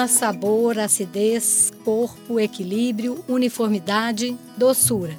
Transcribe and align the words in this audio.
aroma, 0.00 0.08
sabor, 0.08 0.78
acidez, 0.78 1.70
corpo, 1.84 2.40
equilíbrio, 2.40 3.22
uniformidade, 3.28 4.36
doçura. 4.56 5.18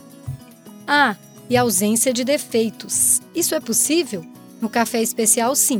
Ah, 0.88 1.16
e 1.50 1.58
ausência 1.58 2.14
de 2.14 2.24
defeitos. 2.24 3.22
Isso 3.36 3.54
é 3.54 3.60
possível? 3.60 4.26
No 4.60 4.70
café 4.70 5.02
especial, 5.02 5.56
sim. 5.56 5.80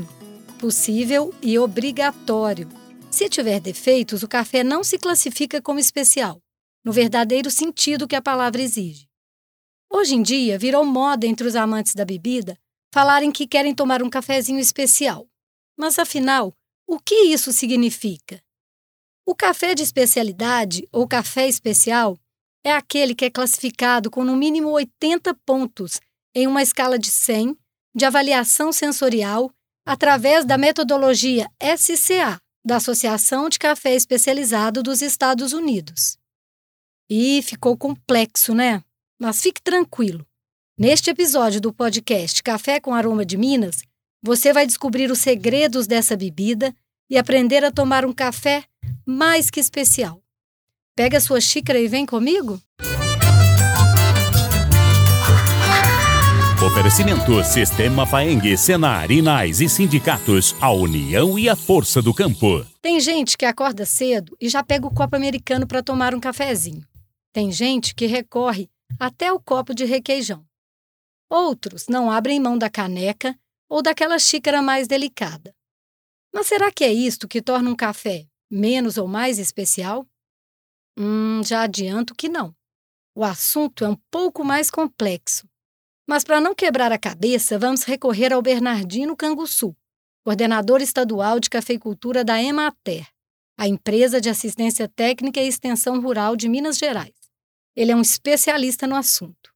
Possível 0.60 1.34
e 1.42 1.58
obrigatório. 1.58 2.68
Se 3.10 3.28
tiver 3.30 3.60
defeitos, 3.60 4.24
o 4.24 4.28
café 4.28 4.64
não 4.64 4.84
se 4.84 4.98
classifica 4.98 5.62
como 5.62 5.80
especial, 5.80 6.42
no 6.84 6.92
verdadeiro 6.92 7.50
sentido 7.50 8.08
que 8.08 8.16
a 8.16 8.22
palavra 8.22 8.62
exige. 8.62 9.08
Hoje 9.90 10.16
em 10.16 10.22
dia, 10.22 10.58
virou 10.58 10.86
moda 10.86 11.26
entre 11.26 11.48
os 11.48 11.56
amantes 11.56 11.94
da 11.94 12.06
bebida 12.06 12.58
falarem 12.94 13.32
que 13.32 13.48
querem 13.48 13.74
tomar 13.74 14.04
um 14.04 14.10
cafezinho 14.10 14.60
especial. 14.60 15.26
Mas 15.78 15.98
afinal, 15.98 16.54
o 16.86 17.00
que 17.00 17.16
isso 17.34 17.52
significa? 17.54 18.42
O 19.32 19.36
café 19.44 19.74
de 19.74 19.82
especialidade 19.82 20.86
ou 20.92 21.08
café 21.08 21.48
especial 21.48 22.20
é 22.66 22.74
aquele 22.74 23.16
que 23.16 23.24
é 23.24 23.30
classificado 23.30 24.12
com 24.12 24.26
no 24.26 24.36
mínimo 24.36 24.72
80 24.72 25.34
pontos 25.46 26.02
em 26.36 26.48
uma 26.48 26.62
escala 26.62 27.00
de 27.00 27.10
100 27.10 27.58
de 27.96 28.04
avaliação 28.04 28.74
sensorial 28.74 29.50
através 29.86 30.44
da 30.44 30.58
metodologia 30.58 31.50
SCA, 31.78 32.42
da 32.66 32.76
Associação 32.76 33.48
de 33.48 33.58
Café 33.58 33.96
Especializado 33.96 34.84
dos 34.84 35.02
Estados 35.02 35.54
Unidos. 35.54 36.18
E 37.10 37.42
ficou 37.42 37.78
complexo, 37.78 38.54
né? 38.54 38.84
Mas 39.18 39.40
fique 39.40 39.62
tranquilo. 39.62 40.28
Neste 40.78 41.10
episódio 41.10 41.62
do 41.62 41.72
podcast 41.74 42.44
Café 42.44 42.82
com 42.82 42.94
Aroma 42.94 43.26
de 43.26 43.38
Minas, 43.38 43.78
você 44.22 44.52
vai 44.52 44.68
descobrir 44.68 45.10
os 45.10 45.20
segredos 45.20 45.88
dessa 45.88 46.18
bebida 46.18 46.76
e 47.10 47.18
aprender 47.18 47.64
a 47.64 47.72
tomar 47.72 48.04
um 48.04 48.12
café 48.12 48.66
mais 49.12 49.50
que 49.50 49.60
especial. 49.60 50.24
Pega 50.96 51.20
sua 51.20 51.42
xícara 51.42 51.78
e 51.78 51.88
vem 51.88 52.06
comigo? 52.06 52.62
Oferecimento 56.66 57.44
Sistema 57.44 58.06
Faeng, 58.06 58.56
Senar, 58.56 59.12
Inais 59.12 59.60
e 59.62 59.68
sindicatos, 59.68 60.56
a 60.62 60.72
união 60.72 61.38
e 61.38 61.50
a 61.50 61.56
força 61.56 62.02
do 62.02 62.14
campo. 62.14 62.66
Tem 62.82 63.00
gente 63.00 63.38
que 63.38 63.46
acorda 63.46 63.86
cedo 63.86 64.38
e 64.40 64.48
já 64.48 64.64
pega 64.64 64.88
o 64.88 64.94
copo 64.94 65.16
americano 65.16 65.68
para 65.68 65.84
tomar 65.84 66.16
um 66.16 66.20
cafezinho. 66.20 66.86
Tem 67.34 67.52
gente 67.52 67.94
que 67.94 68.06
recorre 68.06 68.70
até 69.00 69.32
o 69.34 69.40
copo 69.40 69.74
de 69.74 69.86
requeijão. 69.86 70.46
Outros 71.30 71.88
não 71.90 72.12
abrem 72.12 72.40
mão 72.40 72.58
da 72.58 72.70
caneca 72.70 73.38
ou 73.68 73.82
daquela 73.82 74.20
xícara 74.20 74.62
mais 74.62 74.88
delicada. 74.88 75.54
Mas 76.34 76.48
será 76.48 76.72
que 76.72 76.84
é 76.84 76.94
isto 76.94 77.28
que 77.28 77.42
torna 77.42 77.70
um 77.70 77.76
café 77.76 78.28
menos 78.52 78.98
ou 78.98 79.08
mais 79.08 79.40
especial? 79.40 80.06
Hum, 80.98 81.42
já 81.44 81.64
adianto 81.64 82.14
que 82.14 82.28
não. 82.28 82.54
O 83.16 83.24
assunto 83.24 83.86
é 83.86 83.90
um 83.90 83.98
pouco 84.12 84.44
mais 84.44 84.70
complexo. 84.70 85.48
Mas 86.08 86.24
para 86.24 86.42
não 86.42 86.54
quebrar 86.54 86.92
a 86.92 86.98
cabeça, 86.98 87.58
vamos 87.58 87.84
recorrer 87.84 88.34
ao 88.34 88.42
Bernardino 88.42 89.16
Canguçu, 89.16 89.76
coordenador 90.26 90.82
estadual 90.82 91.40
de 91.40 91.50
cafeicultura 91.50 92.24
da 92.24 92.42
Emater, 92.42 93.08
a 93.58 93.68
empresa 93.68 94.20
de 94.20 94.30
assistência 94.30 94.88
técnica 94.88 95.40
e 95.40 95.48
extensão 95.48 96.02
rural 96.02 96.36
de 96.36 96.50
Minas 96.50 96.78
Gerais. 96.78 97.14
Ele 97.76 97.92
é 97.92 97.96
um 97.96 98.02
especialista 98.02 98.86
no 98.86 98.96
assunto. 98.96 99.52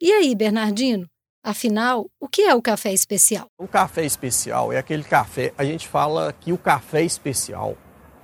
E 0.00 0.12
aí, 0.12 0.34
Bernardino? 0.34 1.08
Afinal, 1.42 2.10
o 2.20 2.28
que 2.28 2.42
é 2.42 2.54
o 2.54 2.62
café 2.62 2.92
especial? 2.92 3.48
O 3.58 3.68
café 3.68 4.04
especial 4.04 4.72
é 4.72 4.78
aquele 4.78 5.04
café, 5.04 5.52
a 5.56 5.64
gente 5.64 5.88
fala 5.88 6.32
que 6.32 6.52
o 6.52 6.58
café 6.58 7.02
especial, 7.02 7.76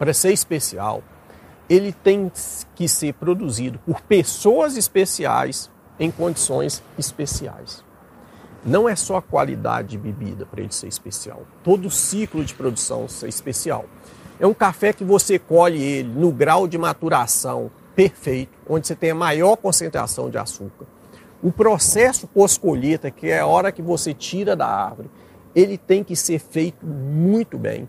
para 0.05 0.13
ser 0.13 0.35
especial, 0.35 1.03
ele 1.67 1.91
tem 1.91 2.31
que 2.75 2.87
ser 2.87 3.15
produzido 3.15 3.79
por 3.87 4.03
pessoas 4.03 4.77
especiais 4.77 5.71
em 5.99 6.11
condições 6.11 6.83
especiais. 6.99 7.83
Não 8.63 8.87
é 8.87 8.95
só 8.95 9.17
a 9.17 9.23
qualidade 9.23 9.89
de 9.89 9.99
bebida 9.99 10.45
para 10.45 10.61
ele 10.61 10.75
ser 10.75 10.89
especial, 10.89 11.45
todo 11.63 11.87
o 11.87 11.91
ciclo 11.91 12.45
de 12.45 12.53
produção 12.53 13.09
ser 13.09 13.31
especial. 13.31 13.87
É 14.39 14.47
um 14.47 14.53
café 14.53 14.93
que 14.93 15.05
você 15.05 15.39
colhe 15.39 15.83
ele 15.83 16.11
no 16.11 16.31
grau 16.31 16.69
de 16.69 16.77
maturação 16.77 17.71
perfeito, 17.97 18.53
onde 18.69 18.87
você 18.87 18.95
tem 18.95 19.13
a 19.13 19.15
maior 19.15 19.57
concentração 19.57 20.29
de 20.29 20.37
açúcar. 20.37 20.85
O 21.43 21.51
processo 21.51 22.27
pós-colheita, 22.27 23.11
que 23.11 23.29
é 23.29 23.41
a 23.41 23.47
hora 23.47 23.73
que 23.73 23.81
você 23.81 24.13
tira 24.13 24.55
da 24.55 24.67
árvore, 24.67 25.11
ele 25.55 25.79
tem 25.79 26.05
que 26.05 26.15
ser 26.15 26.41
feito 26.41 26.85
muito 26.85 27.57
bem, 27.57 27.89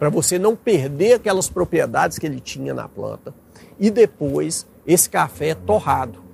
para 0.00 0.08
você 0.08 0.38
não 0.38 0.56
perder 0.56 1.12
aquelas 1.12 1.50
propriedades 1.50 2.18
que 2.18 2.24
ele 2.24 2.40
tinha 2.40 2.72
na 2.72 2.88
planta. 2.88 3.34
E 3.78 3.90
depois, 3.90 4.66
esse 4.86 5.10
café 5.10 5.50
é 5.50 5.54
torrado. 5.54 6.24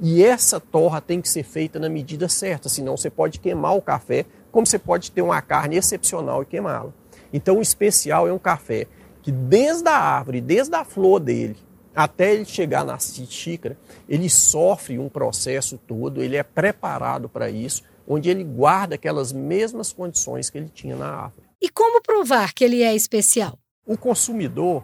E 0.00 0.24
essa 0.24 0.58
torra 0.58 0.98
tem 0.98 1.20
que 1.20 1.28
ser 1.28 1.42
feita 1.42 1.78
na 1.78 1.90
medida 1.90 2.26
certa, 2.26 2.70
senão 2.70 2.96
você 2.96 3.10
pode 3.10 3.38
queimar 3.38 3.76
o 3.76 3.82
café, 3.82 4.24
como 4.50 4.66
você 4.66 4.78
pode 4.78 5.10
ter 5.10 5.20
uma 5.20 5.42
carne 5.42 5.76
excepcional 5.76 6.42
e 6.42 6.46
queimá-la. 6.46 6.90
Então, 7.30 7.58
o 7.58 7.62
especial 7.62 8.26
é 8.26 8.32
um 8.32 8.38
café 8.38 8.86
que 9.20 9.30
desde 9.30 9.90
a 9.90 9.98
árvore, 9.98 10.40
desde 10.40 10.74
a 10.74 10.82
flor 10.82 11.20
dele, 11.20 11.58
até 11.94 12.32
ele 12.32 12.46
chegar 12.46 12.82
na 12.82 12.98
xícara, 12.98 13.76
ele 14.08 14.30
sofre 14.30 14.98
um 14.98 15.10
processo 15.10 15.76
todo, 15.76 16.22
ele 16.22 16.38
é 16.38 16.42
preparado 16.42 17.28
para 17.28 17.50
isso, 17.50 17.82
onde 18.08 18.30
ele 18.30 18.42
guarda 18.42 18.94
aquelas 18.94 19.34
mesmas 19.34 19.92
condições 19.92 20.48
que 20.48 20.56
ele 20.56 20.70
tinha 20.70 20.96
na 20.96 21.08
árvore. 21.08 21.41
E 21.62 21.68
como 21.68 22.02
provar 22.02 22.52
que 22.52 22.64
ele 22.64 22.82
é 22.82 22.92
especial? 22.92 23.56
O 23.86 23.96
consumidor, 23.96 24.82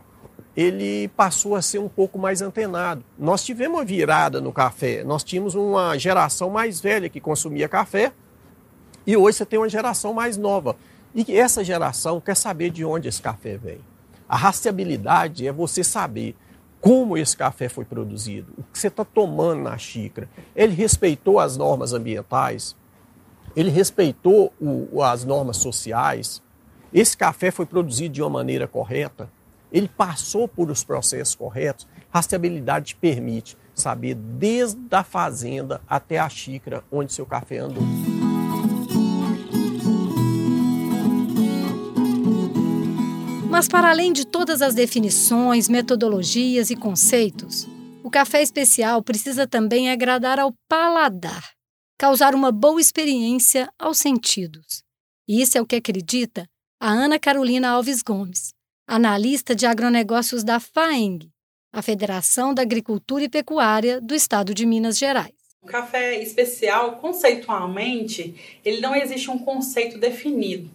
ele 0.57 1.09
passou 1.09 1.57
a 1.57 1.61
ser 1.61 1.81
um 1.81 1.89
pouco 1.89 2.21
mais 2.21 2.41
antenado. 2.41 3.05
Nós 3.19 3.45
tivemos 3.45 3.79
uma 3.79 3.85
virada 3.85 4.41
no 4.41 4.53
café. 4.53 5.03
Nós 5.03 5.25
tínhamos 5.25 5.57
uma 5.57 5.99
geração 5.99 6.51
mais 6.51 6.81
velha 6.81 7.09
que 7.09 7.21
consumia 7.21 7.69
café 7.69 8.13
e 9.05 9.17
hoje 9.17 9.39
você 9.39 9.47
tem 9.47 9.59
uma 9.59 9.69
geração 9.69 10.13
mais 10.13 10.37
nova. 10.37 10.77
E 11.15 11.37
essa 11.37 11.65
geração 11.65 12.21
quer 12.21 12.37
saber 12.37 12.71
de 12.71 12.85
onde 12.85 13.09
esse 13.09 13.21
café 13.21 13.57
vem. 13.57 13.81
A 14.29 14.37
rastreabilidade 14.37 15.49
é 15.49 15.53
você 15.53 15.83
saber 15.83 16.37
como 16.81 17.17
esse 17.17 17.37
café 17.37 17.69
foi 17.69 17.85
produzido, 17.85 18.53
o 18.57 18.63
que 18.63 18.79
você 18.79 18.87
está 18.87 19.05
tomando 19.05 19.63
na 19.63 19.77
xícara. 19.77 20.29
Ele 20.55 20.75
respeitou 20.75 21.41
as 21.41 21.57
normas 21.57 21.93
ambientais, 21.93 22.77
ele 23.57 23.71
respeitou 23.71 24.53
o, 24.61 25.03
as 25.03 25.25
normas 25.25 25.57
sociais. 25.57 26.41
Esse 26.93 27.17
café 27.17 27.51
foi 27.51 27.67
produzido 27.67 28.15
de 28.15 28.23
uma 28.23 28.31
maneira 28.31 28.67
correta 28.67 29.29
ele 29.71 29.89
passou 29.89 30.49
por 30.49 30.71
os 30.71 30.83
processos 30.83 31.35
corretos, 31.35 31.87
rastreabilidade 32.11 32.97
permite 32.97 33.57
saber 33.75 34.15
desde 34.15 34.79
a 34.91 35.05
fazenda 35.05 35.81
até 35.87 36.19
a 36.19 36.29
xícara 36.29 36.83
onde 36.91 37.13
seu 37.13 37.27
café 37.27 37.59
andou. 37.59 37.83
Mas 43.51 43.69
para 43.69 43.91
além 43.91 44.13
de 44.13 44.25
todas 44.25 44.63
as 44.63 44.75
definições, 44.75 45.69
metodologias 45.69 46.71
e 46.71 46.77
conceitos, 46.77 47.69
o 48.03 48.11
café 48.11 48.43
especial 48.43 49.03
precisa 49.03 49.47
também 49.47 49.91
agradar 49.91 50.39
ao 50.39 50.55
paladar, 50.69 51.43
causar 51.99 52.35
uma 52.35 52.53
boa 52.53 52.81
experiência 52.81 53.69
aos 53.79 53.99
sentidos. 53.99 54.83
E 55.27 55.43
isso 55.43 55.59
é 55.59 55.61
o 55.61 55.67
que 55.67 55.77
acredita 55.77 56.49
a 56.81 56.91
Ana 56.91 57.19
Carolina 57.19 57.71
Alves 57.71 58.03
Gomes, 58.03 58.55
analista 58.87 59.53
de 59.53 59.67
agronegócios 59.67 60.45
da 60.45 60.61
FAENG, 60.61 61.29
a 61.73 61.83
Federação 61.83 62.55
da 62.55 62.63
Agricultura 62.63 63.25
e 63.25 63.29
Pecuária 63.29 64.01
do 64.01 64.15
Estado 64.15 64.55
de 64.55 64.65
Minas 64.65 64.97
Gerais. 64.97 65.35
O 65.61 65.67
café 65.67 66.23
especial, 66.23 66.93
conceitualmente, 66.99 68.61
ele 68.65 68.81
não 68.81 68.95
existe 68.95 69.29
um 69.29 69.41
conceito 69.41 69.99
definido. 69.99 70.71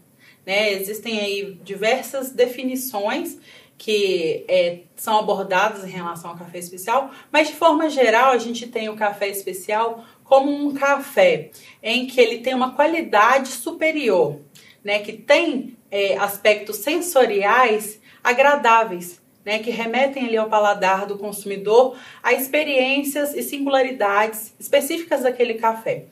Né? 0.46 0.74
Existem 0.74 1.22
aí 1.22 1.58
diversas 1.64 2.32
definições 2.32 3.38
que 3.78 4.44
é, 4.50 4.80
são 4.98 5.18
abordadas 5.18 5.86
em 5.86 5.90
relação 5.90 6.32
ao 6.32 6.38
café 6.38 6.60
especial, 6.60 7.12
mas 7.32 7.48
de 7.48 7.56
forma 7.56 7.90
geral 7.90 8.34
a 8.34 8.38
gente 8.38 8.68
tem 8.68 8.90
o 8.90 8.96
café 8.96 9.30
especial 9.30 10.04
como 10.26 10.52
um 10.52 10.74
café 10.74 11.52
em 11.82 12.06
que 12.08 12.20
ele 12.20 12.40
tem 12.40 12.54
uma 12.54 12.74
qualidade 12.74 13.48
superior, 13.50 14.40
né? 14.84 15.00
que 15.00 15.14
tem 15.14 15.78
é, 15.90 16.18
aspectos 16.18 16.78
sensoriais 16.78 18.00
agradáveis, 18.24 19.22
né, 19.46 19.60
que 19.60 19.70
remetem 19.70 20.26
ali 20.26 20.38
ao 20.38 20.50
paladar 20.50 21.06
do 21.06 21.18
consumidor 21.18 21.98
a 22.22 22.32
experiências 22.34 23.34
e 23.36 23.44
singularidades 23.44 24.54
específicas 24.58 25.24
daquele 25.24 25.56
café. 25.56 26.06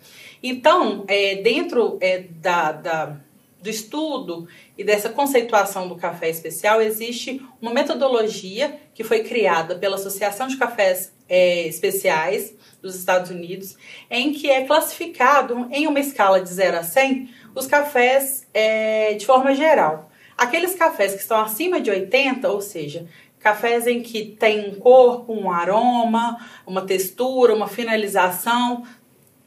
Então, 0.44 1.06
é, 1.08 1.36
dentro 1.36 1.98
é, 2.02 2.26
da, 2.42 2.72
da, 2.72 3.18
do 3.62 3.70
estudo 3.70 4.48
e 4.78 4.84
dessa 4.84 5.10
conceituação 5.10 5.88
do 5.88 5.96
café 5.96 6.30
especial, 6.30 6.82
existe 6.82 7.42
uma 7.62 7.74
metodologia 7.74 8.80
que 8.94 9.04
foi 9.04 9.24
criada 9.24 9.76
pela 9.76 9.96
Associação 9.96 10.48
de 10.48 10.58
Cafés 10.58 11.14
é, 11.30 11.68
Especiais 11.68 12.56
dos 12.82 12.96
Estados 12.96 13.30
Unidos, 13.30 13.78
em 14.10 14.34
que 14.34 14.50
é 14.50 14.66
classificado 14.66 15.68
em 15.72 15.88
uma 15.88 16.00
escala 16.00 16.42
de 16.42 16.50
0 16.50 16.78
a 16.78 16.84
100 16.84 17.30
os 17.54 17.68
cafés 17.68 18.48
é, 18.54 19.14
de 19.14 19.26
forma 19.26 19.54
geral. 19.54 20.10
Aqueles 20.38 20.74
cafés 20.74 21.14
que 21.14 21.22
estão 21.22 21.40
acima 21.40 21.80
de 21.80 21.92
80, 21.92 22.50
ou 22.50 22.62
seja, 22.62 23.08
cafés 23.40 23.88
em 23.88 24.02
que 24.02 24.36
tem 24.40 24.70
um 24.70 24.76
corpo, 24.76 25.34
um 25.34 25.52
aroma, 25.52 26.38
uma 26.66 26.82
textura, 26.82 27.54
uma 27.54 27.68
finalização, 27.68 28.84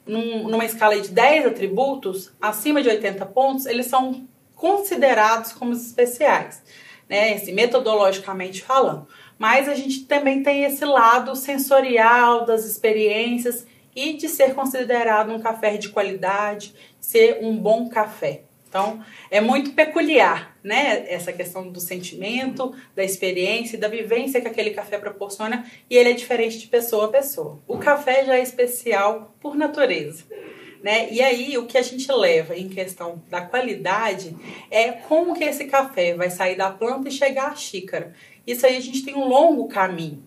num, 0.07 0.49
numa 0.49 0.65
escala 0.65 1.01
de 1.01 1.09
10 1.09 1.47
atributos, 1.47 2.33
acima 2.41 2.83
de 2.83 2.89
80 2.89 3.25
pontos, 3.27 3.67
eles 3.67 3.87
são 3.87 4.27
considerados 4.55 5.53
como 5.53 5.73
especiais, 5.73 6.63
né? 7.09 7.35
Assim, 7.35 7.53
metodologicamente 7.53 8.63
falando. 8.63 9.07
Mas 9.39 9.69
a 9.69 9.75
gente 9.75 10.05
também 10.05 10.43
tem 10.43 10.65
esse 10.65 10.85
lado 10.85 11.35
sensorial 11.35 12.45
das 12.45 12.65
experiências 12.65 13.67
e 13.95 14.15
de 14.15 14.29
ser 14.29 14.55
considerado 14.55 15.33
um 15.33 15.41
café 15.41 15.77
de 15.77 15.89
qualidade, 15.89 16.75
ser 17.01 17.39
um 17.43 17.57
bom 17.57 17.89
café. 17.89 18.43
Então, 18.75 19.05
é 19.31 19.41
muito 19.41 19.71
peculiar, 19.71 20.57
né? 20.61 21.05
Essa 21.09 21.33
questão 21.33 21.71
do 21.71 21.79
sentimento, 21.79 22.75
da 22.93 23.05
experiência, 23.05 23.79
da 23.79 23.87
vivência 23.87 24.41
que 24.41 24.49
aquele 24.49 24.71
café 24.71 24.99
proporciona 24.99 25.65
e 25.89 25.97
ele 25.97 26.11
é 26.11 26.13
diferente 26.13 26.59
de 26.59 26.67
pessoa 26.67 27.05
a 27.05 27.09
pessoa. 27.09 27.63
O 27.69 27.79
café 27.79 28.25
já 28.25 28.35
é 28.35 28.43
especial 28.43 29.33
por 29.41 29.55
natureza. 29.55 30.25
Né? 30.83 31.09
E 31.13 31.23
aí, 31.23 31.57
o 31.57 31.67
que 31.67 31.79
a 31.79 31.83
gente 31.83 32.11
leva 32.11 32.57
em 32.59 32.69
questão 32.69 33.23
da 33.31 33.43
qualidade 33.43 34.37
é 34.69 34.91
como 34.91 35.35
que 35.35 35.45
esse 35.45 35.67
café 35.67 36.15
vai 36.15 36.29
sair 36.29 36.57
da 36.57 36.69
planta 36.69 37.09
e 37.09 37.13
chegar 37.13 37.53
à 37.53 37.55
xícara. 37.55 38.13
Isso 38.45 38.67
aí 38.67 38.77
a 38.77 38.81
gente 38.81 39.05
tem 39.05 39.15
um 39.15 39.29
longo 39.29 39.69
caminho. 39.69 40.21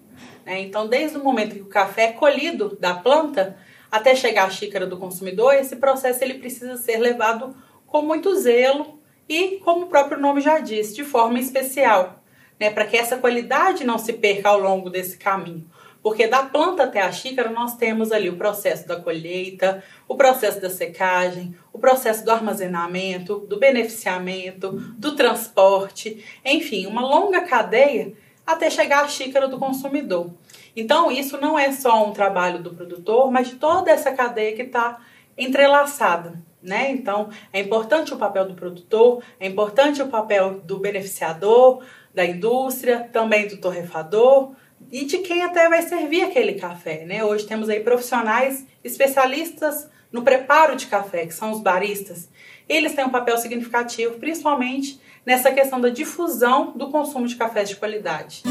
Né? 0.45 0.61
Então, 0.61 0.87
desde 0.87 1.17
o 1.17 1.23
momento 1.23 1.53
que 1.53 1.61
o 1.61 1.65
café 1.65 2.05
é 2.05 2.11
colhido 2.13 2.77
da 2.79 2.93
planta 2.93 3.57
até 3.91 4.15
chegar 4.15 4.45
à 4.45 4.49
xícara 4.49 4.87
do 4.87 4.97
consumidor, 4.97 5.53
esse 5.53 5.75
processo 5.75 6.23
ele 6.23 6.35
precisa 6.35 6.77
ser 6.77 6.97
levado 6.97 7.53
com 7.87 8.01
muito 8.01 8.35
zelo 8.35 8.99
e, 9.27 9.59
como 9.63 9.85
o 9.85 9.89
próprio 9.89 10.19
nome 10.19 10.41
já 10.41 10.59
diz, 10.59 10.95
de 10.95 11.03
forma 11.03 11.39
especial, 11.39 12.21
né, 12.59 12.69
para 12.69 12.85
que 12.85 12.95
essa 12.95 13.17
qualidade 13.17 13.83
não 13.83 13.97
se 13.97 14.13
perca 14.13 14.49
ao 14.49 14.59
longo 14.59 14.89
desse 14.89 15.17
caminho. 15.17 15.67
Porque 16.01 16.27
da 16.27 16.43
planta 16.43 16.83
até 16.83 17.01
a 17.01 17.11
xícara 17.11 17.49
nós 17.49 17.75
temos 17.75 18.11
ali 18.11 18.29
o 18.29 18.37
processo 18.37 18.87
da 18.87 18.95
colheita, 18.95 19.83
o 20.07 20.15
processo 20.15 20.61
da 20.61 20.69
secagem, 20.69 21.55
o 21.73 21.79
processo 21.79 22.23
do 22.23 22.31
armazenamento, 22.31 23.39
do 23.39 23.59
beneficiamento, 23.59 24.71
do 24.97 25.15
transporte, 25.15 26.23
enfim, 26.45 26.85
uma 26.85 27.01
longa 27.01 27.41
cadeia 27.41 28.13
até 28.45 28.69
chegar 28.69 29.03
à 29.03 29.07
xícara 29.07 29.49
do 29.49 29.59
consumidor. 29.59 30.31
Então, 30.75 31.11
isso 31.11 31.41
não 31.41 31.59
é 31.59 31.71
só 31.73 32.07
um 32.07 32.13
trabalho 32.13 32.63
do 32.63 32.73
produtor, 32.73 33.29
mas 33.29 33.49
de 33.49 33.55
toda 33.55 33.91
essa 33.91 34.11
cadeia 34.13 34.55
que 34.55 34.61
está 34.61 34.99
entrelaçada. 35.37 36.41
Né? 36.61 36.91
Então, 36.91 37.29
é 37.53 37.59
importante 37.59 38.13
o 38.13 38.17
papel 38.17 38.47
do 38.47 38.55
produtor, 38.55 39.23
é 39.39 39.47
importante 39.47 40.01
o 40.01 40.07
papel 40.07 40.59
do 40.61 40.79
beneficiador, 40.79 41.83
da 42.13 42.25
indústria, 42.25 43.07
também 43.13 43.47
do 43.47 43.57
torrefador 43.57 44.53
e 44.91 45.05
de 45.05 45.19
quem 45.19 45.43
até 45.43 45.69
vai 45.69 45.81
servir 45.83 46.23
aquele 46.23 46.53
café. 46.53 47.05
Né? 47.05 47.23
Hoje 47.23 47.45
temos 47.45 47.69
aí 47.69 47.79
profissionais 47.79 48.65
especialistas 48.83 49.87
no 50.11 50.23
preparo 50.23 50.75
de 50.75 50.87
café, 50.87 51.25
que 51.25 51.33
são 51.33 51.51
os 51.51 51.59
baristas. 51.59 52.29
Eles 52.67 52.93
têm 52.93 53.05
um 53.05 53.09
papel 53.09 53.37
significativo, 53.37 54.15
principalmente 54.15 54.99
nessa 55.25 55.51
questão 55.51 55.79
da 55.79 55.89
difusão 55.89 56.71
do 56.75 56.89
consumo 56.89 57.27
de 57.27 57.35
cafés 57.35 57.69
de 57.69 57.75
qualidade. 57.75 58.43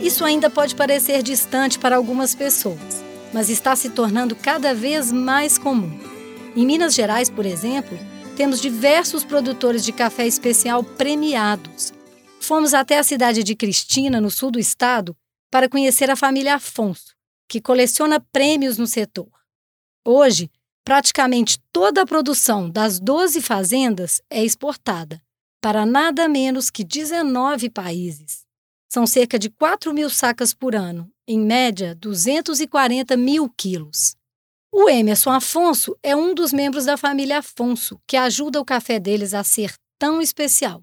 Isso 0.00 0.24
ainda 0.24 0.48
pode 0.48 0.74
parecer 0.74 1.22
distante 1.22 1.78
para 1.78 1.96
algumas 1.96 2.34
pessoas, 2.34 3.04
mas 3.32 3.50
está 3.50 3.76
se 3.76 3.90
tornando 3.90 4.34
cada 4.34 4.74
vez 4.74 5.12
mais 5.12 5.58
comum. 5.58 5.90
Em 6.56 6.64
Minas 6.64 6.94
Gerais, 6.94 7.28
por 7.28 7.44
exemplo, 7.44 7.98
temos 8.36 8.60
diversos 8.60 9.24
produtores 9.24 9.84
de 9.84 9.92
café 9.92 10.26
especial 10.26 10.82
premiados. 10.82 11.92
Fomos 12.40 12.72
até 12.72 12.98
a 12.98 13.04
cidade 13.04 13.44
de 13.44 13.54
Cristina, 13.54 14.20
no 14.20 14.30
sul 14.30 14.50
do 14.50 14.58
estado, 14.58 15.14
para 15.50 15.68
conhecer 15.68 16.10
a 16.10 16.16
família 16.16 16.54
Afonso, 16.54 17.14
que 17.48 17.60
coleciona 17.60 18.18
prêmios 18.32 18.78
no 18.78 18.86
setor. 18.86 19.28
Hoje, 20.04 20.50
praticamente 20.82 21.58
toda 21.70 22.02
a 22.02 22.06
produção 22.06 22.70
das 22.70 22.98
12 22.98 23.42
fazendas 23.42 24.22
é 24.30 24.42
exportada 24.42 25.20
para 25.60 25.84
nada 25.84 26.26
menos 26.26 26.70
que 26.70 26.82
19 26.82 27.68
países. 27.68 28.49
São 28.92 29.06
cerca 29.06 29.38
de 29.38 29.48
4 29.48 29.94
mil 29.94 30.10
sacas 30.10 30.52
por 30.52 30.74
ano, 30.74 31.08
em 31.24 31.38
média 31.38 31.94
240 31.94 33.16
mil 33.16 33.48
quilos. 33.48 34.16
O 34.72 34.88
Emerson 34.88 35.30
Afonso 35.30 35.96
é 36.02 36.16
um 36.16 36.34
dos 36.34 36.52
membros 36.52 36.86
da 36.86 36.96
família 36.96 37.38
Afonso, 37.38 38.00
que 38.04 38.16
ajuda 38.16 38.60
o 38.60 38.64
café 38.64 38.98
deles 38.98 39.32
a 39.32 39.44
ser 39.44 39.72
tão 39.96 40.20
especial. 40.20 40.82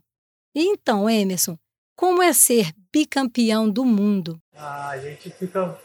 Então, 0.55 1.09
Emerson, 1.09 1.57
como 1.97 2.23
é 2.23 2.31
ser 2.31 2.71
bicampeão 2.93 3.69
do 3.69 3.83
mundo? 3.83 4.39
Ah, 4.55 4.91
a 4.91 4.99
gente 4.99 5.29
fica 5.29 5.77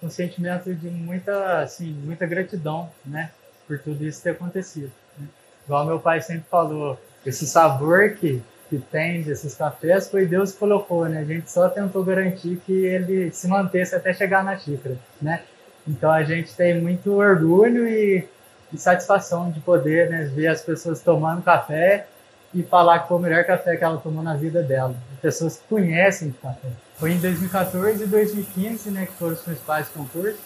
com 0.00 0.06
um 0.06 0.10
sentimento 0.10 0.74
de 0.74 0.88
muita, 0.88 1.60
assim, 1.60 1.92
muita 1.92 2.26
gratidão, 2.26 2.90
né, 3.04 3.30
por 3.66 3.78
tudo 3.80 4.02
isso 4.02 4.22
ter 4.22 4.30
acontecido. 4.30 4.92
Né? 5.18 5.28
Igual 5.66 5.84
meu 5.84 6.00
pai 6.00 6.22
sempre 6.22 6.46
falou, 6.48 6.98
esse 7.24 7.46
sabor 7.46 8.14
que 8.14 8.42
que 8.68 8.78
tem 8.78 9.22
desses 9.22 9.54
cafés 9.54 10.08
foi 10.08 10.26
Deus 10.26 10.52
que 10.52 10.58
colocou, 10.58 11.08
né? 11.08 11.20
A 11.20 11.24
gente 11.24 11.50
só 11.50 11.68
tentou 11.68 12.04
garantir 12.04 12.60
que 12.66 12.72
ele 12.72 13.30
se 13.30 13.46
mantesse 13.48 13.94
até 13.94 14.12
chegar 14.12 14.44
na 14.44 14.58
xícara, 14.58 14.96
né? 15.20 15.42
Então 15.86 16.10
a 16.10 16.24
gente 16.24 16.54
tem 16.54 16.80
muito 16.80 17.12
orgulho 17.12 17.86
e, 17.86 18.26
e 18.72 18.78
satisfação 18.78 19.50
de 19.50 19.60
poder 19.60 20.10
né, 20.10 20.24
ver 20.24 20.48
as 20.48 20.60
pessoas 20.60 21.00
tomando 21.00 21.42
café 21.42 22.06
e 22.52 22.62
falar 22.62 23.00
que 23.00 23.08
foi 23.08 23.16
o 23.18 23.20
melhor 23.20 23.44
café 23.44 23.76
que 23.76 23.84
ela 23.84 23.98
tomou 23.98 24.22
na 24.22 24.34
vida 24.34 24.62
dela. 24.62 24.94
Pessoas 25.22 25.58
que 25.58 25.68
conhecem 25.68 26.30
de 26.30 26.38
café. 26.38 26.68
Foi 26.96 27.12
em 27.12 27.18
2014 27.18 28.02
e 28.02 28.06
2015 28.06 28.90
né, 28.90 29.06
que 29.06 29.12
foram 29.12 29.34
os 29.34 29.42
principais 29.42 29.88
concursos. 29.88 30.40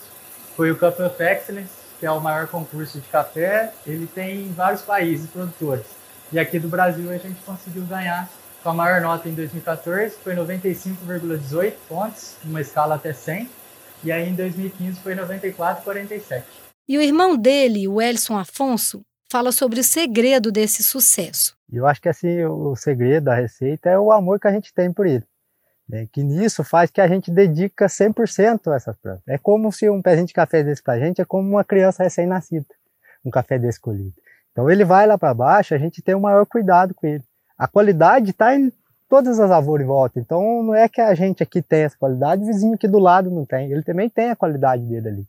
Foi 0.56 0.70
o 0.70 0.76
Cup 0.76 0.98
of 1.00 1.22
Excellence, 1.22 1.72
que 1.98 2.04
é 2.04 2.10
o 2.10 2.20
maior 2.20 2.46
concurso 2.48 3.00
de 3.00 3.08
café. 3.08 3.72
Ele 3.86 4.06
tem 4.06 4.42
em 4.42 4.52
vários 4.52 4.82
países 4.82 5.30
produtores. 5.30 5.99
E 6.32 6.38
aqui 6.38 6.58
do 6.58 6.68
Brasil 6.68 7.10
a 7.10 7.16
gente 7.16 7.40
conseguiu 7.42 7.84
ganhar 7.84 8.28
com 8.62 8.70
a 8.70 8.74
maior 8.74 9.00
nota 9.00 9.28
em 9.28 9.34
2014, 9.34 10.16
foi 10.22 10.34
95,18 10.36 11.74
pontos, 11.88 12.36
numa 12.44 12.60
escala 12.60 12.94
até 12.94 13.12
100. 13.12 13.48
E 14.04 14.12
aí 14.12 14.28
em 14.28 14.34
2015 14.34 15.00
foi 15.00 15.14
94,47. 15.14 16.42
E 16.88 16.98
o 16.98 17.02
irmão 17.02 17.36
dele, 17.36 17.88
o 17.88 18.00
Elson 18.00 18.36
Afonso, 18.36 19.02
fala 19.30 19.52
sobre 19.52 19.80
o 19.80 19.84
segredo 19.84 20.50
desse 20.50 20.82
sucesso. 20.82 21.56
Eu 21.72 21.86
acho 21.86 22.00
que 22.00 22.08
assim, 22.08 22.44
o 22.44 22.74
segredo 22.76 23.24
da 23.24 23.34
receita 23.34 23.88
é 23.88 23.98
o 23.98 24.12
amor 24.12 24.40
que 24.40 24.48
a 24.48 24.52
gente 24.52 24.72
tem 24.74 24.92
por 24.92 25.06
ele. 25.06 25.24
Né? 25.88 26.06
Que 26.12 26.22
nisso 26.22 26.62
faz 26.62 26.90
que 26.90 27.00
a 27.00 27.08
gente 27.08 27.30
dedica 27.30 27.86
100% 27.86 28.72
a 28.72 28.76
essas 28.76 28.96
plantas. 28.96 29.22
É 29.26 29.38
como 29.38 29.72
se 29.72 29.88
um 29.88 30.02
pezinho 30.02 30.26
de 30.26 30.32
café 30.32 30.62
desse 30.62 30.82
pra 30.82 30.98
gente 30.98 31.20
é 31.20 31.24
como 31.24 31.48
uma 31.48 31.64
criança 31.64 32.02
recém-nascida, 32.02 32.66
um 33.24 33.30
café 33.30 33.58
desse 33.58 33.80
colhido. 33.80 34.14
Então 34.52 34.70
ele 34.70 34.84
vai 34.84 35.06
lá 35.06 35.16
para 35.16 35.34
baixo, 35.34 35.74
a 35.74 35.78
gente 35.78 36.02
tem 36.02 36.14
o 36.14 36.20
maior 36.20 36.44
cuidado 36.46 36.94
com 36.94 37.06
ele. 37.06 37.22
A 37.56 37.68
qualidade 37.68 38.30
está 38.30 38.54
em 38.54 38.72
todas 39.08 39.38
as 39.40 39.50
lavouras 39.50 39.84
em 39.84 39.88
volta. 39.88 40.18
Então 40.20 40.62
não 40.62 40.74
é 40.74 40.88
que 40.88 41.00
a 41.00 41.14
gente 41.14 41.42
aqui 41.42 41.60
tem 41.60 41.82
essa 41.82 41.96
qualidade, 41.98 42.42
o 42.42 42.46
vizinho 42.46 42.74
aqui 42.74 42.88
do 42.88 42.98
lado 42.98 43.30
não 43.30 43.44
tem. 43.44 43.70
Ele 43.70 43.82
também 43.82 44.08
tem 44.08 44.30
a 44.30 44.36
qualidade 44.36 44.84
dele 44.84 45.08
ali. 45.08 45.26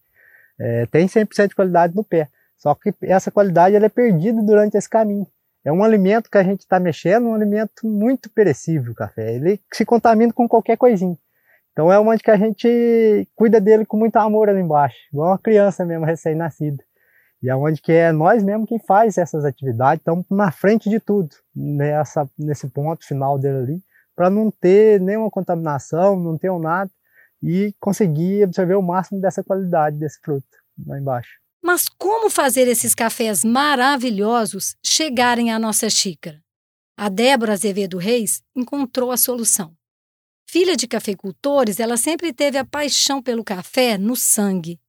É, 0.59 0.85
tem 0.85 1.07
100% 1.07 1.49
de 1.49 1.55
qualidade 1.55 1.95
no 1.95 2.03
pé. 2.03 2.27
Só 2.57 2.75
que 2.75 2.93
essa 3.01 3.31
qualidade 3.31 3.75
ela 3.75 3.87
é 3.87 3.89
perdida 3.89 4.41
durante 4.41 4.77
esse 4.77 4.89
caminho. 4.89 5.27
É 5.65 5.71
um 5.71 5.83
alimento 5.83 6.29
que 6.29 6.37
a 6.37 6.43
gente 6.43 6.61
está 6.61 6.79
mexendo, 6.79 7.27
um 7.27 7.33
alimento 7.35 7.87
muito 7.87 8.29
perecível, 8.29 8.91
o 8.91 8.95
café. 8.95 9.35
Ele 9.35 9.59
se 9.73 9.83
contamina 9.85 10.31
com 10.31 10.47
qualquer 10.47 10.77
coisinha. 10.77 11.17
Então 11.71 11.91
é 11.91 11.99
onde 11.99 12.21
que 12.21 12.31
a 12.31 12.37
gente 12.37 13.27
cuida 13.35 13.61
dele 13.61 13.85
com 13.85 13.97
muito 13.97 14.17
amor 14.17 14.49
ali 14.49 14.59
embaixo, 14.59 14.97
igual 15.11 15.29
uma 15.29 15.39
criança 15.39 15.85
mesmo 15.85 16.05
recém-nascida. 16.05 16.83
E 17.41 17.49
é 17.49 17.55
onde 17.55 17.81
que 17.81 17.91
é 17.91 18.11
nós 18.11 18.43
mesmo 18.43 18.67
quem 18.67 18.79
faz 18.79 19.17
essas 19.17 19.43
atividades, 19.43 20.01
estamos 20.01 20.25
na 20.29 20.51
frente 20.51 20.89
de 20.89 20.99
tudo, 20.99 21.29
nessa, 21.55 22.29
nesse 22.37 22.67
ponto 22.69 23.05
final 23.05 23.39
dele 23.39 23.57
ali, 23.57 23.83
para 24.15 24.29
não 24.29 24.51
ter 24.51 25.01
nenhuma 25.01 25.31
contaminação, 25.31 26.19
não 26.19 26.37
ter 26.37 26.51
um 26.51 26.59
nada, 26.59 26.91
e 27.41 27.73
conseguir 27.79 28.43
absorver 28.43 28.75
o 28.75 28.81
máximo 28.81 29.19
dessa 29.19 29.43
qualidade 29.43 29.97
desse 29.97 30.19
fruto 30.21 30.45
lá 30.85 30.99
embaixo. 30.99 31.39
Mas 31.63 31.89
como 31.89 32.29
fazer 32.29 32.67
esses 32.67 32.93
cafés 32.93 33.43
maravilhosos 33.43 34.75
chegarem 34.85 35.51
à 35.51 35.57
nossa 35.57 35.89
xícara? 35.89 36.39
A 36.95 37.09
Débora 37.09 37.53
Azevedo 37.53 37.97
Reis 37.97 38.43
encontrou 38.55 39.11
a 39.11 39.17
solução. 39.17 39.73
Filha 40.47 40.75
de 40.75 40.87
cafeicultores, 40.87 41.79
ela 41.79 41.97
sempre 41.97 42.33
teve 42.33 42.57
a 42.57 42.65
paixão 42.65 43.21
pelo 43.23 43.43
café 43.43 43.97
no 43.97 44.15
sangue 44.15 44.79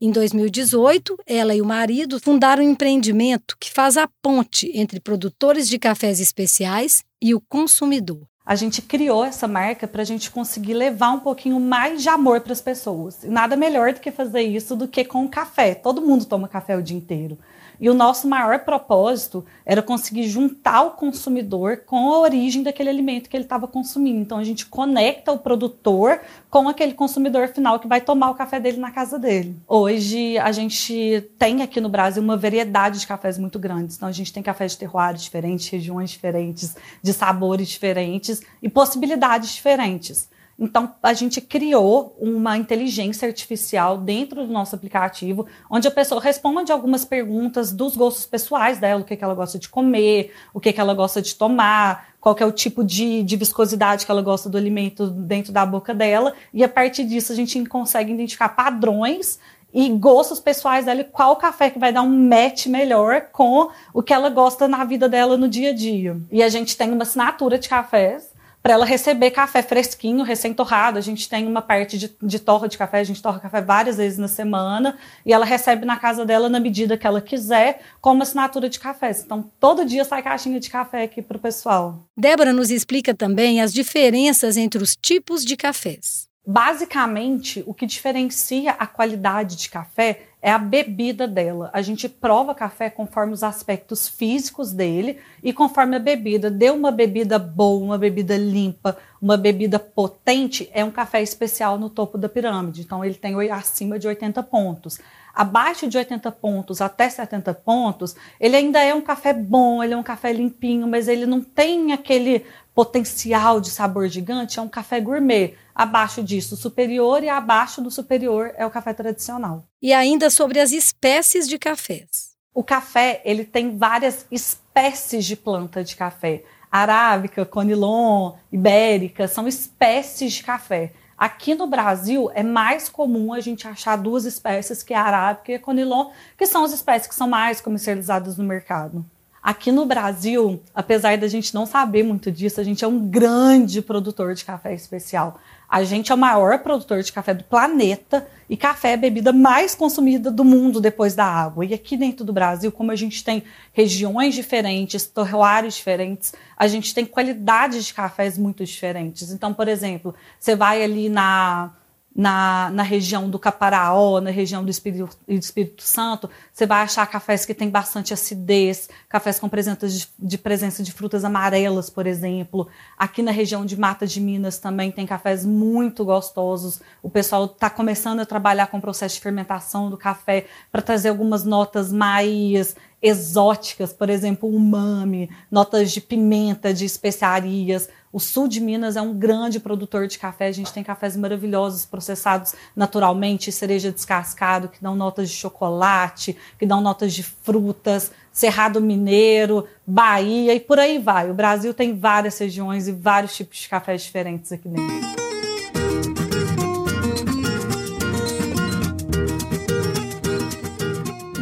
em 0.00 0.12
2018, 0.12 1.18
ela 1.26 1.56
e 1.56 1.60
o 1.60 1.66
marido 1.66 2.20
fundaram 2.20 2.62
um 2.62 2.70
empreendimento 2.70 3.56
que 3.58 3.72
faz 3.72 3.96
a 3.96 4.08
ponte 4.22 4.70
entre 4.72 5.00
produtores 5.00 5.68
de 5.68 5.76
cafés 5.76 6.20
especiais 6.20 7.02
e 7.20 7.34
o 7.34 7.40
consumidor. 7.40 8.20
A 8.46 8.54
gente 8.54 8.80
criou 8.80 9.24
essa 9.24 9.48
marca 9.48 9.88
para 9.88 10.00
a 10.00 10.04
gente 10.04 10.30
conseguir 10.30 10.72
levar 10.72 11.10
um 11.10 11.20
pouquinho 11.20 11.58
mais 11.58 12.00
de 12.00 12.08
amor 12.08 12.40
para 12.40 12.52
as 12.52 12.60
pessoas. 12.60 13.24
Nada 13.24 13.56
melhor 13.56 13.92
do 13.92 14.00
que 14.00 14.12
fazer 14.12 14.42
isso 14.42 14.76
do 14.76 14.86
que 14.86 15.04
com 15.04 15.28
café. 15.28 15.74
Todo 15.74 16.00
mundo 16.00 16.24
toma 16.24 16.48
café 16.48 16.76
o 16.76 16.82
dia 16.82 16.96
inteiro. 16.96 17.36
E 17.80 17.88
o 17.88 17.94
nosso 17.94 18.26
maior 18.26 18.60
propósito 18.60 19.44
era 19.64 19.82
conseguir 19.82 20.28
juntar 20.28 20.82
o 20.82 20.90
consumidor 20.92 21.82
com 21.86 22.10
a 22.12 22.18
origem 22.20 22.62
daquele 22.62 22.88
alimento 22.88 23.28
que 23.28 23.36
ele 23.36 23.44
estava 23.44 23.68
consumindo. 23.68 24.20
Então 24.20 24.38
a 24.38 24.44
gente 24.44 24.66
conecta 24.66 25.32
o 25.32 25.38
produtor 25.38 26.20
com 26.50 26.68
aquele 26.68 26.94
consumidor 26.94 27.48
final 27.48 27.78
que 27.78 27.86
vai 27.86 28.00
tomar 28.00 28.30
o 28.30 28.34
café 28.34 28.58
dele 28.58 28.78
na 28.78 28.90
casa 28.90 29.18
dele. 29.18 29.56
Hoje 29.66 30.36
a 30.38 30.50
gente 30.50 31.30
tem 31.38 31.62
aqui 31.62 31.80
no 31.80 31.88
Brasil 31.88 32.22
uma 32.22 32.36
variedade 32.36 33.00
de 33.00 33.06
cafés 33.06 33.38
muito 33.38 33.58
grandes. 33.58 33.96
Então 33.96 34.08
a 34.08 34.12
gente 34.12 34.32
tem 34.32 34.42
cafés 34.42 34.72
de 34.72 34.78
terroir 34.78 35.14
diferentes, 35.14 35.68
regiões 35.68 36.10
diferentes, 36.10 36.76
de 37.02 37.12
sabores 37.12 37.68
diferentes 37.68 38.42
e 38.62 38.68
possibilidades 38.68 39.50
diferentes. 39.50 40.28
Então, 40.58 40.92
a 41.00 41.12
gente 41.12 41.40
criou 41.40 42.16
uma 42.18 42.56
inteligência 42.56 43.28
artificial 43.28 43.96
dentro 43.96 44.44
do 44.44 44.52
nosso 44.52 44.74
aplicativo, 44.74 45.46
onde 45.70 45.86
a 45.86 45.90
pessoa 45.90 46.20
responde 46.20 46.72
algumas 46.72 47.04
perguntas 47.04 47.72
dos 47.72 47.96
gostos 47.96 48.26
pessoais 48.26 48.78
dela, 48.78 49.02
o 49.02 49.04
que, 49.04 49.16
que 49.16 49.22
ela 49.22 49.34
gosta 49.34 49.56
de 49.56 49.68
comer, 49.68 50.32
o 50.52 50.58
que, 50.58 50.72
que 50.72 50.80
ela 50.80 50.94
gosta 50.94 51.22
de 51.22 51.36
tomar, 51.36 52.08
qual 52.20 52.34
é 52.40 52.44
o 52.44 52.50
tipo 52.50 52.82
de, 52.82 53.22
de 53.22 53.36
viscosidade 53.36 54.04
que 54.04 54.10
ela 54.10 54.20
gosta 54.20 54.48
do 54.48 54.58
alimento 54.58 55.06
dentro 55.06 55.52
da 55.52 55.64
boca 55.64 55.94
dela, 55.94 56.34
e 56.52 56.64
a 56.64 56.68
partir 56.68 57.04
disso 57.04 57.30
a 57.32 57.36
gente 57.36 57.64
consegue 57.66 58.12
identificar 58.12 58.48
padrões 58.48 59.38
e 59.72 59.88
gostos 59.90 60.40
pessoais 60.40 60.86
dela, 60.86 61.04
qual 61.04 61.36
café 61.36 61.70
que 61.70 61.78
vai 61.78 61.92
dar 61.92 62.02
um 62.02 62.28
match 62.28 62.66
melhor 62.66 63.28
com 63.32 63.68
o 63.92 64.02
que 64.02 64.12
ela 64.12 64.30
gosta 64.30 64.66
na 64.66 64.84
vida 64.84 65.08
dela 65.08 65.36
no 65.36 65.48
dia 65.48 65.70
a 65.70 65.74
dia. 65.74 66.16
E 66.32 66.42
a 66.42 66.48
gente 66.48 66.76
tem 66.76 66.90
uma 66.90 67.02
assinatura 67.02 67.58
de 67.58 67.68
cafés 67.68 68.27
para 68.62 68.74
ela 68.74 68.84
receber 68.84 69.30
café 69.30 69.62
fresquinho, 69.62 70.24
recém-torrado. 70.24 70.98
A 70.98 71.00
gente 71.00 71.28
tem 71.28 71.46
uma 71.46 71.62
parte 71.62 71.96
de, 71.96 72.14
de 72.22 72.38
torra 72.38 72.68
de 72.68 72.76
café, 72.76 73.00
a 73.00 73.04
gente 73.04 73.22
torra 73.22 73.38
café 73.38 73.60
várias 73.60 73.96
vezes 73.96 74.18
na 74.18 74.28
semana 74.28 74.98
e 75.24 75.32
ela 75.32 75.44
recebe 75.44 75.84
na 75.84 75.96
casa 75.96 76.24
dela 76.24 76.48
na 76.48 76.60
medida 76.60 76.96
que 76.96 77.06
ela 77.06 77.20
quiser, 77.20 77.80
com 78.00 78.12
uma 78.12 78.22
assinatura 78.22 78.68
de 78.68 78.78
cafés. 78.78 79.22
Então, 79.24 79.50
todo 79.58 79.84
dia 79.84 80.04
sai 80.04 80.22
caixinha 80.22 80.60
de 80.60 80.70
café 80.70 81.04
aqui 81.04 81.22
para 81.22 81.36
o 81.36 81.40
pessoal. 81.40 82.04
Débora 82.16 82.52
nos 82.52 82.70
explica 82.70 83.14
também 83.14 83.60
as 83.60 83.72
diferenças 83.72 84.56
entre 84.56 84.82
os 84.82 84.96
tipos 84.96 85.44
de 85.44 85.56
cafés. 85.56 86.27
Basicamente, 86.50 87.62
o 87.66 87.74
que 87.74 87.84
diferencia 87.84 88.70
a 88.70 88.86
qualidade 88.86 89.54
de 89.54 89.68
café 89.68 90.28
é 90.40 90.50
a 90.50 90.56
bebida 90.56 91.28
dela. 91.28 91.68
A 91.74 91.82
gente 91.82 92.08
prova 92.08 92.54
café 92.54 92.88
conforme 92.88 93.34
os 93.34 93.42
aspectos 93.42 94.08
físicos 94.08 94.72
dele 94.72 95.18
e 95.42 95.52
conforme 95.52 95.96
a 95.96 95.98
bebida. 95.98 96.50
Deu 96.50 96.74
uma 96.74 96.90
bebida 96.90 97.38
boa, 97.38 97.84
uma 97.84 97.98
bebida 97.98 98.34
limpa, 98.38 98.96
uma 99.20 99.36
bebida 99.36 99.78
potente, 99.78 100.70
é 100.72 100.82
um 100.82 100.90
café 100.90 101.20
especial 101.20 101.78
no 101.78 101.90
topo 101.90 102.16
da 102.16 102.30
pirâmide. 102.30 102.80
Então 102.80 103.04
ele 103.04 103.16
tem 103.16 103.34
acima 103.50 103.98
de 103.98 104.08
80 104.08 104.42
pontos. 104.44 104.98
Abaixo 105.34 105.86
de 105.86 105.98
80 105.98 106.32
pontos 106.32 106.80
até 106.80 107.10
70 107.10 107.52
pontos, 107.52 108.16
ele 108.40 108.56
ainda 108.56 108.82
é 108.82 108.94
um 108.94 109.02
café 109.02 109.34
bom, 109.34 109.84
ele 109.84 109.92
é 109.92 109.96
um 109.96 110.02
café 110.02 110.32
limpinho, 110.32 110.88
mas 110.88 111.08
ele 111.08 111.26
não 111.26 111.42
tem 111.42 111.92
aquele 111.92 112.46
potencial 112.74 113.60
de 113.60 113.70
sabor 113.70 114.08
gigante, 114.08 114.58
é 114.58 114.62
um 114.62 114.68
café 114.68 115.00
gourmet. 115.00 115.54
Abaixo 115.78 116.24
disso, 116.24 116.56
superior 116.56 117.22
e 117.22 117.28
abaixo 117.28 117.80
do 117.80 117.88
superior 117.88 118.52
é 118.56 118.66
o 118.66 118.70
café 118.70 118.92
tradicional. 118.92 119.64
E 119.80 119.92
ainda 119.92 120.28
sobre 120.28 120.58
as 120.58 120.72
espécies 120.72 121.46
de 121.46 121.56
cafés. 121.56 122.30
O 122.52 122.64
café, 122.64 123.22
ele 123.24 123.44
tem 123.44 123.78
várias 123.78 124.26
espécies 124.28 125.24
de 125.24 125.36
planta 125.36 125.84
de 125.84 125.94
café. 125.94 126.42
Arábica, 126.68 127.46
conilon, 127.46 128.32
ibérica, 128.50 129.28
são 129.28 129.46
espécies 129.46 130.32
de 130.32 130.42
café. 130.42 130.92
Aqui 131.16 131.54
no 131.54 131.68
Brasil 131.68 132.28
é 132.34 132.42
mais 132.42 132.88
comum 132.88 133.32
a 133.32 133.38
gente 133.38 133.68
achar 133.68 133.94
duas 133.94 134.24
espécies, 134.24 134.82
que 134.82 134.92
é 134.92 134.96
a 134.96 135.02
arábica 135.04 135.52
e 135.52 135.54
a 135.54 135.60
conilon, 135.60 136.10
que 136.36 136.44
são 136.44 136.64
as 136.64 136.72
espécies 136.72 137.06
que 137.06 137.14
são 137.14 137.28
mais 137.28 137.60
comercializadas 137.60 138.36
no 138.36 138.42
mercado. 138.42 139.06
Aqui 139.48 139.72
no 139.72 139.86
Brasil, 139.86 140.62
apesar 140.74 141.16
da 141.16 141.26
gente 141.26 141.54
não 141.54 141.64
saber 141.64 142.02
muito 142.02 142.30
disso, 142.30 142.60
a 142.60 142.62
gente 142.62 142.84
é 142.84 142.86
um 142.86 143.08
grande 143.08 143.80
produtor 143.80 144.34
de 144.34 144.44
café 144.44 144.74
especial. 144.74 145.40
A 145.66 145.82
gente 145.84 146.12
é 146.12 146.14
o 146.14 146.18
maior 146.18 146.58
produtor 146.58 147.02
de 147.02 147.10
café 147.10 147.32
do 147.32 147.42
planeta 147.44 148.28
e 148.46 148.58
café 148.58 148.90
é 148.90 148.94
a 148.94 148.98
bebida 148.98 149.32
mais 149.32 149.74
consumida 149.74 150.30
do 150.30 150.44
mundo 150.44 150.82
depois 150.82 151.14
da 151.14 151.24
água. 151.24 151.64
E 151.64 151.72
aqui 151.72 151.96
dentro 151.96 152.26
do 152.26 152.32
Brasil, 152.32 152.70
como 152.70 152.92
a 152.92 152.94
gente 152.94 153.24
tem 153.24 153.42
regiões 153.72 154.34
diferentes, 154.34 155.06
terroirs 155.06 155.76
diferentes, 155.76 156.34
a 156.54 156.66
gente 156.66 156.92
tem 156.92 157.06
qualidades 157.06 157.86
de 157.86 157.94
cafés 157.94 158.36
muito 158.36 158.62
diferentes. 158.66 159.32
Então, 159.32 159.54
por 159.54 159.66
exemplo, 159.66 160.14
você 160.38 160.54
vai 160.54 160.84
ali 160.84 161.08
na 161.08 161.72
na, 162.14 162.70
na 162.70 162.82
região 162.82 163.30
do 163.30 163.38
Caparaó, 163.38 164.20
na 164.20 164.30
região 164.30 164.64
do 164.64 164.70
Espírito, 164.70 165.16
do 165.26 165.34
Espírito 165.34 165.82
Santo, 165.82 166.28
você 166.52 166.66
vai 166.66 166.82
achar 166.82 167.06
cafés 167.06 167.44
que 167.46 167.54
têm 167.54 167.70
bastante 167.70 168.12
acidez, 168.12 168.88
cafés 169.08 169.38
com 169.38 169.48
presença 169.48 169.86
de, 169.86 170.08
de, 170.18 170.36
presença 170.36 170.82
de 170.82 170.92
frutas 170.92 171.24
amarelas, 171.24 171.88
por 171.88 172.06
exemplo. 172.06 172.66
Aqui 172.98 173.22
na 173.22 173.30
região 173.30 173.64
de 173.64 173.78
Mata 173.78 174.06
de 174.06 174.20
Minas 174.20 174.58
também 174.58 174.90
tem 174.90 175.06
cafés 175.06 175.46
muito 175.46 176.04
gostosos. 176.04 176.80
O 177.02 177.08
pessoal 177.08 177.44
está 177.44 177.70
começando 177.70 178.20
a 178.20 178.26
trabalhar 178.26 178.66
com 178.66 178.78
o 178.78 178.82
processo 178.82 179.14
de 179.14 179.20
fermentação 179.20 179.88
do 179.88 179.96
café 179.96 180.46
para 180.72 180.82
trazer 180.82 181.10
algumas 181.10 181.44
notas 181.44 181.92
mais 181.92 182.74
exóticas, 183.00 183.92
por 183.92 184.10
exemplo, 184.10 184.48
umami, 184.48 185.30
notas 185.50 185.92
de 185.92 186.00
pimenta, 186.00 186.74
de 186.74 186.84
especiarias. 186.84 187.88
O 188.12 188.18
sul 188.18 188.48
de 188.48 188.60
Minas 188.60 188.96
é 188.96 189.02
um 189.02 189.14
grande 189.14 189.60
produtor 189.60 190.06
de 190.06 190.18
café. 190.18 190.46
A 190.46 190.52
gente 190.52 190.72
tem 190.72 190.82
cafés 190.82 191.16
maravilhosos 191.16 191.84
processados 191.84 192.54
naturalmente, 192.74 193.52
cereja 193.52 193.92
descascado, 193.92 194.68
que 194.68 194.82
dão 194.82 194.96
notas 194.96 195.28
de 195.30 195.36
chocolate, 195.36 196.36
que 196.58 196.66
dão 196.66 196.80
notas 196.80 197.12
de 197.12 197.22
frutas, 197.22 198.10
Cerrado 198.32 198.80
Mineiro, 198.80 199.66
Bahia 199.86 200.54
e 200.54 200.60
por 200.60 200.78
aí 200.78 200.98
vai. 200.98 201.30
O 201.30 201.34
Brasil 201.34 201.74
tem 201.74 201.98
várias 201.98 202.38
regiões 202.38 202.88
e 202.88 202.92
vários 202.92 203.36
tipos 203.36 203.58
de 203.58 203.68
cafés 203.68 204.02
diferentes 204.02 204.52
aqui 204.52 204.68
dentro. 204.68 205.27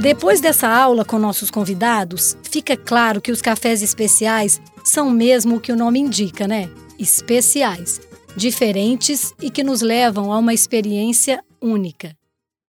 Depois 0.07 0.41
dessa 0.41 0.69
aula 0.69 1.05
com 1.05 1.19
nossos 1.19 1.51
convidados, 1.51 2.37
fica 2.45 2.77
claro 2.77 3.21
que 3.21 3.33
os 3.33 3.43
cafés 3.43 3.83
especiais 3.83 4.61
são 4.85 5.11
mesmo 5.11 5.57
o 5.57 5.61
que 5.61 5.73
o 5.73 5.77
nome 5.77 5.99
indica, 5.99 6.47
né? 6.47 6.71
Especiais, 6.97 8.01
diferentes 8.37 9.35
e 9.43 9.51
que 9.51 9.65
nos 9.65 9.81
levam 9.81 10.33
a 10.33 10.39
uma 10.39 10.55
experiência 10.55 11.43
única. 11.61 12.17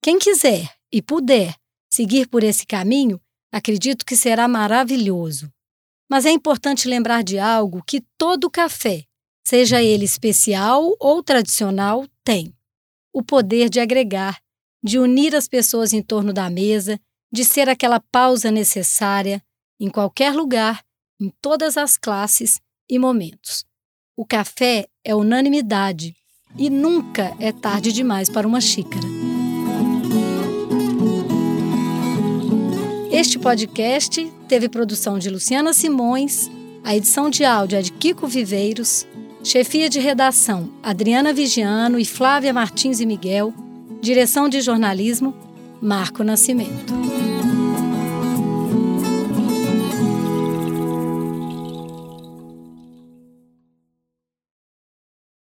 Quem 0.01 0.17
quiser 0.17 0.71
e 0.89 1.01
puder 1.01 1.53
seguir 1.91 2.29
por 2.29 2.41
esse 2.41 2.65
caminho, 2.65 3.19
acredito 3.51 4.05
que 4.05 4.15
será 4.15 4.47
maravilhoso. 4.47 5.51
Mas 6.09 6.25
é 6.25 6.31
importante 6.31 6.87
lembrar 6.87 7.21
de 7.21 7.37
algo 7.37 7.83
que 7.85 8.01
todo 8.17 8.49
café, 8.49 9.03
seja 9.45 9.83
ele 9.83 10.05
especial 10.05 10.95
ou 11.01 11.21
tradicional, 11.21 12.05
tem: 12.23 12.53
o 13.11 13.21
poder 13.21 13.69
de 13.69 13.81
agregar, 13.81 14.39
de 14.81 14.97
unir 14.97 15.35
as 15.35 15.49
pessoas 15.49 15.91
em 15.91 16.01
torno 16.01 16.31
da 16.31 16.49
mesa 16.49 16.97
de 17.31 17.43
ser 17.43 17.69
aquela 17.69 17.99
pausa 17.99 18.51
necessária 18.51 19.41
em 19.79 19.89
qualquer 19.89 20.33
lugar, 20.33 20.83
em 21.19 21.31
todas 21.41 21.77
as 21.77 21.97
classes 21.97 22.59
e 22.89 22.97
momentos. 22.97 23.65
O 24.15 24.25
café 24.25 24.87
é 25.03 25.13
unanimidade 25.13 26.15
e 26.57 26.69
nunca 26.69 27.35
é 27.39 27.51
tarde 27.51 27.91
demais 27.91 28.29
para 28.29 28.47
uma 28.47 28.61
xícara. 28.61 29.05
Este 33.11 33.39
podcast 33.39 34.31
teve 34.47 34.67
produção 34.67 35.17
de 35.17 35.29
Luciana 35.29 35.73
Simões, 35.73 36.49
a 36.83 36.95
edição 36.95 37.29
de 37.29 37.43
áudio 37.43 37.77
é 37.77 37.81
de 37.81 37.91
Kiko 37.91 38.27
Viveiros, 38.27 39.05
chefia 39.43 39.89
de 39.89 39.99
redação 39.99 40.69
Adriana 40.83 41.33
Vigiano 41.33 41.99
e 41.99 42.05
Flávia 42.05 42.53
Martins 42.53 42.99
e 42.99 43.05
Miguel, 43.05 43.53
direção 44.01 44.49
de 44.49 44.61
jornalismo 44.61 45.33
Marco 45.85 46.23
Nascimento. 46.23 47.24